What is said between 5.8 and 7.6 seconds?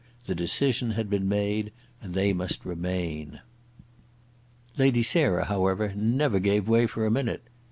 never gave way for a minute.